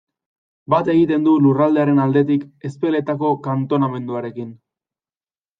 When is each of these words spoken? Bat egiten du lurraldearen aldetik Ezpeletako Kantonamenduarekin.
Bat 0.73 0.87
egiten 0.93 1.27
du 1.27 1.33
lurraldearen 1.47 2.01
aldetik 2.05 2.47
Ezpeletako 2.71 3.31
Kantonamenduarekin. 3.49 4.51